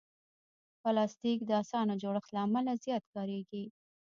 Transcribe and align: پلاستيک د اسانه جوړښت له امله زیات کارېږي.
پلاستيک 0.81 1.39
د 1.45 1.51
اسانه 1.63 1.93
جوړښت 2.01 2.29
له 2.35 2.39
امله 2.45 2.71
زیات 2.83 3.03
کارېږي. 3.15 3.63